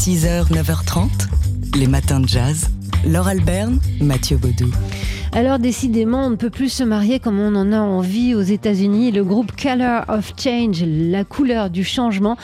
[0.00, 1.28] 6h, 9h30,
[1.76, 2.70] les matins de jazz.
[3.06, 4.70] Laure Alberne, Mathieu Baudou.
[5.32, 9.12] Alors décidément, on ne peut plus se marier comme on en a envie aux États-Unis.
[9.12, 12.38] Le groupe Color of Change, la couleur du changement,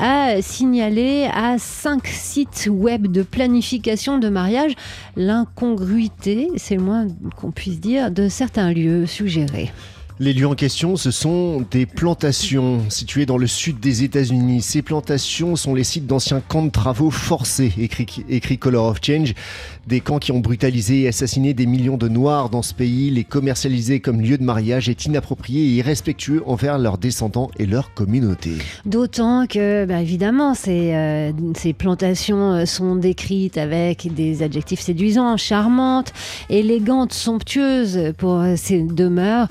[0.00, 4.72] a signalé à cinq sites web de planification de mariage
[5.14, 9.70] l'incongruité, c'est le moins qu'on puisse dire, de certains lieux suggérés.
[10.18, 14.62] Les lieux en question, ce sont des plantations situées dans le sud des États-Unis.
[14.62, 19.34] Ces plantations sont les sites d'anciens camps de travaux forcés, écrit, Color of Change.
[19.86, 23.10] Des camps qui ont brutalisé et assassiné des millions de Noirs dans ce pays.
[23.10, 27.92] Les commercialiser comme lieu de mariage est inapproprié et irrespectueux envers leurs descendants et leur
[27.92, 28.52] communauté.
[28.86, 31.32] D'autant que, bah, évidemment, ces, euh,
[31.76, 36.14] plantations euh, sont décrites avec des adjectifs séduisants, charmantes,
[36.48, 39.48] élégantes, somptueuses pour ces demeures.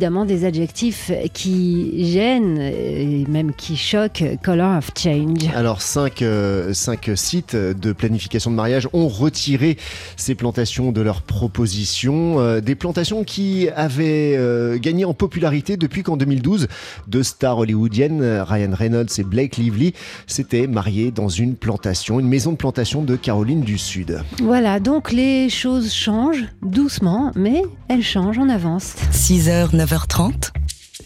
[0.00, 5.50] Évidemment des adjectifs qui gênent et même qui choquent Color of Change.
[5.54, 9.76] Alors, cinq, euh, cinq sites de planification de mariage ont retiré
[10.16, 12.40] ces plantations de leurs propositions.
[12.40, 16.68] Euh, des plantations qui avaient euh, gagné en popularité depuis qu'en 2012,
[17.06, 19.92] deux stars hollywoodiennes, Ryan Reynolds et Blake Lively,
[20.26, 24.22] s'étaient mariés dans une plantation, une maison de plantation de Caroline du Sud.
[24.42, 28.94] Voilà, donc les choses changent doucement, mais elles changent en avance.
[29.12, 30.52] 6h, 9 9h30,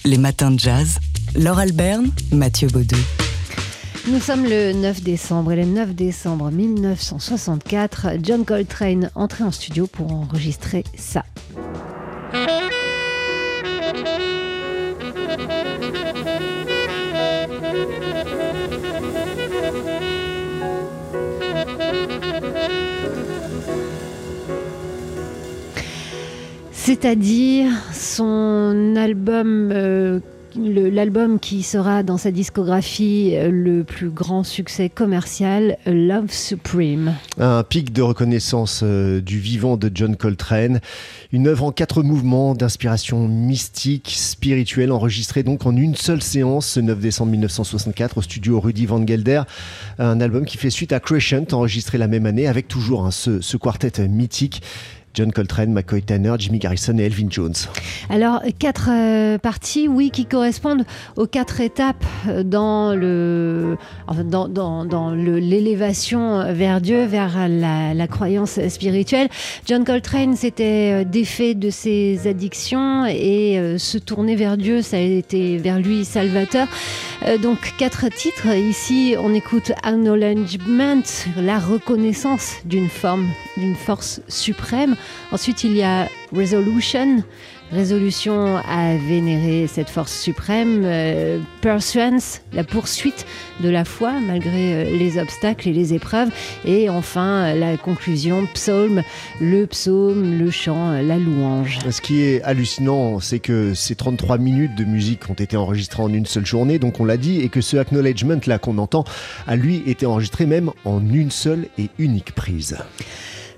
[0.05, 0.99] les matins de jazz.
[1.35, 2.99] Laure Alberne, Mathieu Baudou.
[4.09, 9.87] Nous sommes le 9 décembre et le 9 décembre 1964, John Coltrane entrait en studio
[9.87, 11.25] pour enregistrer ça.
[26.85, 30.21] C'est-à-dire son album euh,
[30.55, 37.15] l'album qui sera dans sa discographie euh, le plus grand succès commercial, Love Supreme.
[37.39, 40.81] Un pic de reconnaissance euh, du vivant de John Coltrane,
[41.33, 46.81] une œuvre en quatre mouvements d'inspiration mystique, spirituelle, enregistrée donc en une seule séance ce
[46.81, 49.41] 9 décembre 1964 au studio Rudy Van Gelder.
[49.99, 53.41] Un album qui fait suite à Crescent, enregistré la même année avec toujours hein, ce,
[53.41, 54.61] ce quartet mythique.
[55.15, 57.55] John Coltrane, McCoy Tanner, Jimmy Garrison et Elvin Jones.
[58.11, 60.85] Alors, quatre euh, parties, oui, qui correspondent
[61.17, 62.05] aux quatre étapes
[62.45, 63.77] dans le,
[64.25, 69.29] dans, dans, l'élévation vers Dieu, vers la, croyance spirituelle.
[69.67, 74.97] John Coltrane s'était euh, défait de ses addictions et euh, se tourner vers Dieu, ça
[74.97, 76.67] a été vers lui salvateur.
[77.41, 78.49] donc, quatre titres.
[78.49, 81.03] Ici, on écoute Acknowledgement,
[81.37, 84.97] la reconnaissance d'une forme, d'une force suprême.
[85.33, 87.23] Ensuite, il y a Resolution,
[87.71, 91.39] résolution à vénérer cette force suprême, euh,
[92.53, 93.27] la poursuite
[93.61, 96.31] de la foi malgré euh, les obstacles et les épreuves,
[96.65, 99.03] et enfin euh, la conclusion, Psaume,
[99.41, 101.79] le psaume, le chant, la louange.
[101.91, 106.13] Ce qui est hallucinant, c'est que ces 33 minutes de musique ont été enregistrées en
[106.13, 109.05] une seule journée, donc on l'a dit, et que ce acknowledgement là qu'on entend
[109.47, 112.77] a lui été enregistré même en une seule et unique prise.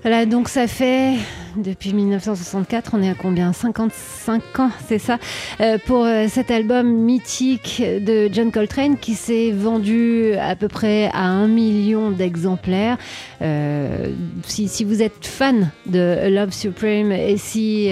[0.03, 1.15] Voilà, donc ça fait
[1.57, 3.51] depuis 1964, on est à combien?
[3.51, 5.17] 55 ans, c'est ça,
[5.59, 11.09] euh, pour euh, cet album mythique de John Coltrane qui s'est vendu à peu près
[11.13, 12.97] à un million d'exemplaires.
[13.41, 14.11] Euh,
[14.45, 17.89] si, vous êtes fan de Love Supreme et si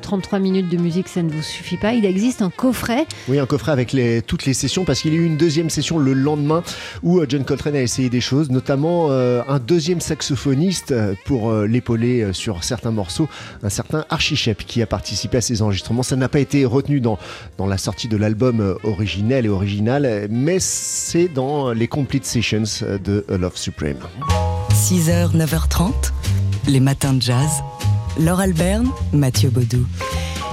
[0.00, 3.06] 33 minutes de musique ça ne vous suffit pas, il existe un coffret.
[3.28, 3.94] Oui, un coffret avec
[4.26, 6.62] toutes les sessions parce qu'il y a eu une deuxième session le lendemain
[7.02, 10.94] où John Coltrane a essayé des choses, notamment un deuxième saxophoniste
[11.66, 13.28] l'épauler sur certains morceau,
[13.62, 16.02] un certain Archie Shep qui a participé à ces enregistrements.
[16.02, 17.18] Ça n'a pas été retenu dans,
[17.58, 22.62] dans la sortie de l'album euh, originel et original, mais c'est dans les Complete Sessions
[22.82, 23.98] de Love Supreme.
[24.70, 25.92] 6h, 9h30,
[26.68, 27.50] les matins de jazz.
[28.18, 29.86] Laure Alberne, Mathieu Baudou.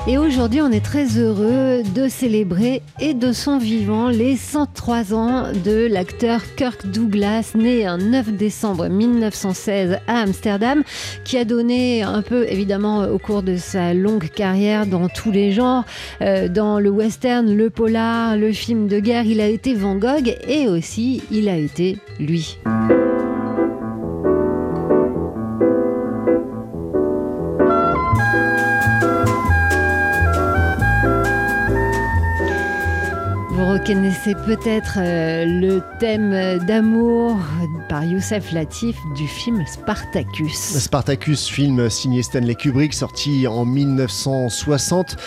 [0.08, 5.52] Et aujourd'hui, on est très heureux de célébrer et de son vivant les 103 ans
[5.64, 10.84] de l'acteur Kirk Douglas, né un 9 décembre 1916 à Amsterdam,
[11.24, 15.52] qui a donné un peu, évidemment, au cours de sa longue carrière dans tous les
[15.52, 15.86] genres,
[16.24, 19.26] euh, dans le western, le polar, le film de guerre.
[19.26, 22.58] Il a été Van Gogh et aussi il a été lui.
[33.82, 37.38] Reconnaissez peut-être euh, le thème d'amour
[37.90, 40.54] par Youssef Latif du film Spartacus.
[40.54, 45.18] Spartacus, film signé Stanley Kubrick, sorti en 1960.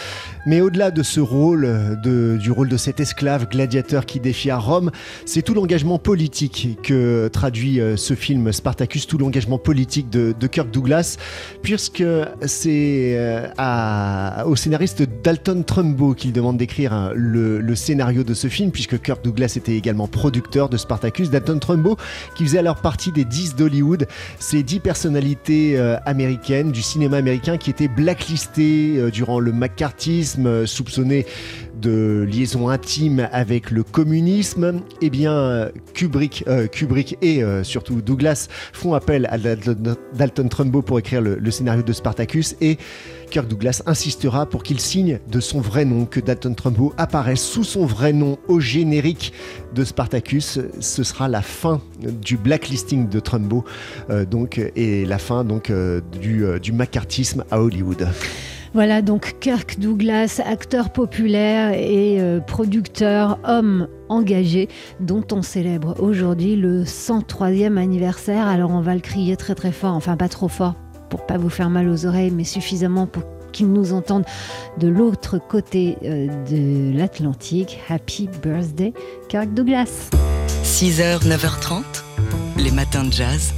[0.46, 4.90] Mais au-delà de ce rôle, de, du rôle de cet esclave gladiateur qui défia Rome,
[5.24, 10.70] c'est tout l'engagement politique que traduit euh, ce film Spartacus, tout l'engagement politique de, Kirk
[10.70, 11.16] Douglas,
[11.62, 12.04] puisque
[12.42, 18.48] c'est euh, au scénariste Dalton Trumbo qu'il demande d'écrire hein, le, le, scénario de ce
[18.48, 21.30] film, puisque Kirk Douglas était également producteur de Spartacus.
[21.30, 21.96] Dalton Trumbo,
[22.36, 24.06] qui faisait alors partie des 10 d'Hollywood,
[24.38, 30.33] ces 10 personnalités euh, américaines du cinéma américain qui étaient blacklistées euh, durant le McCarthyisme
[30.66, 31.26] soupçonné
[31.80, 36.66] de liaison intime avec le communisme, eh bien Kubrick, euh,
[37.20, 42.56] et euh, surtout Douglas font appel à Dalton Trumbo pour écrire le, scénario de Spartacus
[42.60, 42.78] et
[43.30, 47.64] Kirk Douglas insistera pour qu'il signe de son vrai nom, que Dalton Trumbo apparaisse sous
[47.64, 49.32] son vrai nom au générique
[49.74, 50.60] de Spartacus.
[50.80, 53.64] Ce sera la fin du blacklisting de Trumbo
[54.10, 55.70] euh, donc, et la fin donc,
[56.20, 58.08] du, du macartisme à Hollywood.
[58.74, 64.68] Voilà donc Kirk Douglas, acteur populaire et euh, producteur, homme engagé,
[64.98, 68.48] dont on célèbre aujourd'hui le 103e anniversaire.
[68.48, 70.74] Alors on va le crier très très fort, enfin pas trop fort
[71.08, 73.22] pour pas vous faire mal aux oreilles, mais suffisamment pour
[73.52, 74.26] qu'ils nous entendent
[74.80, 77.78] de l'autre côté euh, de l'Atlantique.
[77.88, 78.92] Happy birthday,
[79.28, 80.10] Kirk Douglas.
[80.64, 81.84] 6h, 9h30,
[82.58, 83.54] les matins de jazz.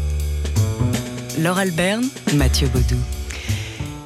[1.38, 2.04] Laure Alberne,
[2.34, 3.15] Mathieu Baudou.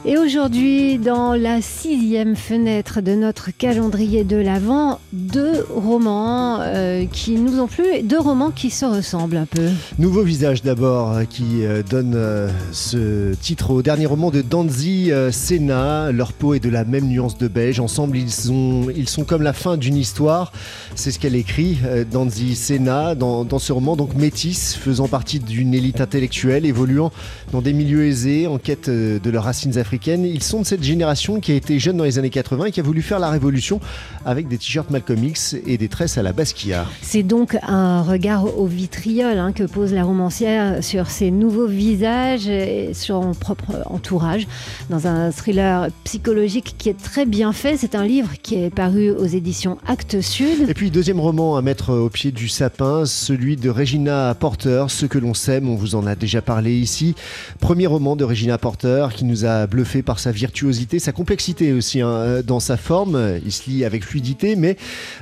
[0.06, 7.32] Et aujourd'hui, dans la sixième fenêtre de notre calendrier de l'Avent, deux romans euh, qui
[7.32, 9.68] nous ont plu, deux romans qui se ressemblent un peu.
[9.98, 15.12] Nouveau visage d'abord, euh, qui euh, donne euh, ce titre au dernier roman de Danzi
[15.12, 16.12] euh, Senna.
[16.12, 17.78] Leur peau est de la même nuance de beige.
[17.78, 20.50] Ensemble, ils, ont, ils sont comme la fin d'une histoire.
[20.94, 25.40] C'est ce qu'elle écrit, euh, Danzi Senna, dans, dans, ce roman, donc métisse, faisant partie
[25.40, 27.12] d'une élite intellectuelle, évoluant
[27.52, 30.24] dans des milieux aisés, en quête de leurs racines africaines africaine.
[30.24, 32.78] Ils sont de cette génération qui a été jeune dans les années 80 et qui
[32.78, 33.80] a voulu faire la révolution
[34.24, 36.86] avec des t-shirts Malcolm X et des tresses à la Basquiat.
[37.02, 42.46] C'est donc un regard au vitriol hein, que pose la romancière sur ses nouveaux visages
[42.46, 44.46] et sur son propre entourage
[44.90, 47.76] dans un thriller psychologique qui est très bien fait.
[47.76, 50.70] C'est un livre qui est paru aux éditions Actes Sud.
[50.70, 55.06] Et puis deuxième roman à mettre au pied du sapin, celui de Regina Porter, Ce
[55.06, 57.16] que l'on sème, on vous en a déjà parlé ici.
[57.58, 61.72] Premier roman de Regina Porter qui nous a bleu bluffé par sa virtuosité, sa complexité
[61.72, 63.40] aussi hein, dans sa forme.
[63.44, 64.76] Il se lit avec fluidité, mais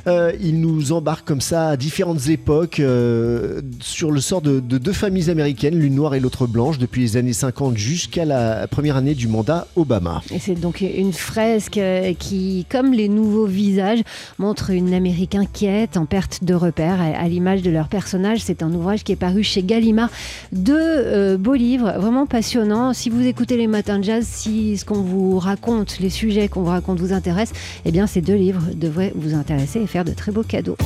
[0.08, 4.78] euh, il nous embarque comme ça à différentes époques euh, sur le sort de, de
[4.78, 8.96] deux familles américaines, l'une noire et l'autre blanche, depuis les années 50 jusqu'à la première
[8.96, 10.22] année du mandat Obama.
[10.34, 11.80] Et c'est donc une fresque
[12.18, 14.00] qui, comme les nouveaux visages,
[14.38, 18.40] montre une Amérique inquiète, en perte de repères, à l'image de leur personnage.
[18.40, 20.10] C'est un ouvrage qui est paru chez Gallimard.
[20.50, 22.92] Deux euh, beaux livres, vraiment passionnants.
[22.92, 26.62] Si vous écoutez les matins de jazz, si ce qu'on vous raconte, les sujets qu'on
[26.62, 30.12] vous raconte vous intéressent, eh bien ces deux livres devraient vous intéresser et faire de
[30.12, 30.76] très beaux cadeaux.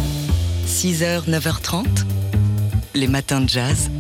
[0.66, 1.86] 6h, 9h30,
[2.94, 3.90] les matins de jazz.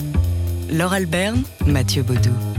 [0.70, 2.51] Laure Alberne, Mathieu Baudou.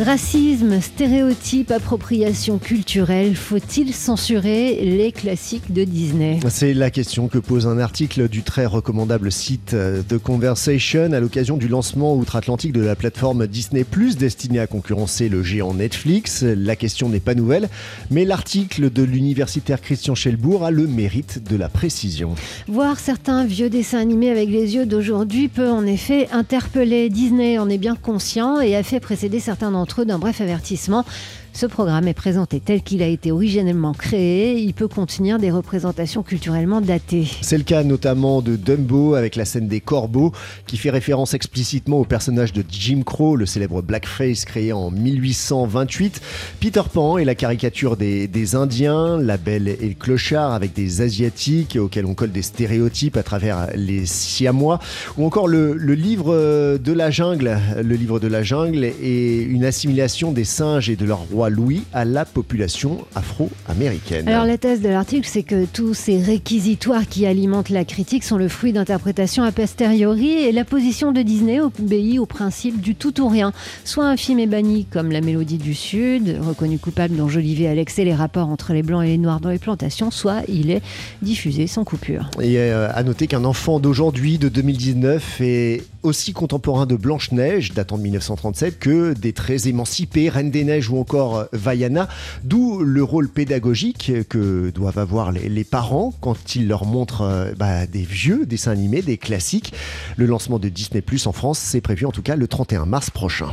[0.00, 6.38] Racisme, stéréotypes, appropriation culturelle, faut-il censurer les classiques de Disney?
[6.48, 9.74] C'est la question que pose un article du très recommandable site
[10.08, 15.28] The Conversation à l'occasion du lancement outre-Atlantique de la plateforme Disney Plus destinée à concurrencer
[15.28, 16.44] le géant Netflix.
[16.44, 17.68] La question n'est pas nouvelle,
[18.12, 22.36] mais l'article de l'universitaire Christian Chelbourg a le mérite de la précision.
[22.68, 27.10] Voir certains vieux dessins animés avec les yeux d'aujourd'hui peut en effet interpeller.
[27.10, 31.04] Disney en est bien conscient et a fait précéder certains d'entre d'un bref avertissement.
[31.58, 34.60] Ce programme est présenté tel qu'il a été originellement créé.
[34.60, 37.26] Il peut contenir des représentations culturellement datées.
[37.40, 40.32] C'est le cas notamment de Dumbo avec la scène des corbeaux
[40.66, 46.20] qui fait référence explicitement au personnage de Jim Crow, le célèbre blackface créé en 1828.
[46.60, 51.00] Peter Pan et la caricature des, des Indiens, La Belle et le Clochard avec des
[51.00, 54.78] Asiatiques auxquels on colle des stéréotypes à travers les Siamois,
[55.16, 57.58] ou encore le, le livre de la jungle.
[57.82, 59.64] Le livre de la jungle est une
[60.32, 64.28] des singes et de leur roi Louis à la population afro-américaine.
[64.28, 68.38] Alors la thèse de l'article, c'est que tous ces réquisitoires qui alimentent la critique sont
[68.38, 73.20] le fruit d'interprétations a posteriori et la position de Disney obéit au principe du tout
[73.20, 73.52] ou rien.
[73.84, 77.98] Soit un film est banni comme La Mélodie du Sud, reconnu coupable dans Jolivet Alex
[78.00, 80.82] et les rapports entre les blancs et les noirs dans les plantations, soit il est
[81.22, 82.30] diffusé sans coupure.
[82.40, 87.98] Et euh, à noter qu'un enfant d'aujourd'hui, de 2019, est aussi contemporain de Blanche-Neige, datant
[87.98, 92.08] de 1937, que des très émancipés, Reine des Neiges ou encore Vaiana,
[92.42, 98.02] d'où le rôle pédagogique que doivent avoir les, parents quand ils leur montrent bah, des
[98.02, 99.72] vieux dessins animés, des classiques.
[100.16, 103.10] Le lancement de Disney Plus en France, c'est prévu en tout cas le 31 mars
[103.10, 103.52] prochain.